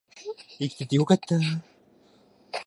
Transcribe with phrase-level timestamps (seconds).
[0.57, 1.37] 生きててよかった